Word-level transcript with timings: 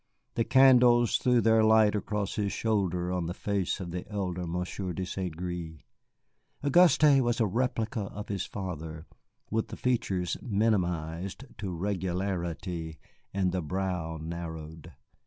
The 0.33 0.43
candles 0.43 1.19
threw 1.19 1.41
their 1.41 1.63
light 1.63 1.93
across 1.93 2.33
his 2.33 2.51
shoulder 2.51 3.11
on 3.11 3.27
the 3.27 3.35
face 3.35 3.79
of 3.79 3.91
the 3.91 4.09
elder 4.11 4.47
Monsieur 4.47 4.93
de 4.93 5.05
St. 5.05 5.37
Gré. 5.37 5.81
Auguste 6.63 7.21
was 7.21 7.39
a 7.39 7.45
replica 7.45 8.05
of 8.05 8.27
his 8.27 8.47
father, 8.47 9.05
with 9.51 9.67
the 9.67 9.77
features 9.77 10.37
minimized 10.41 11.45
to 11.59 11.69
regularity 11.69 12.97
and 13.31 13.51
the 13.51 13.61
brow 13.61 14.17
narrowed. 14.19 14.91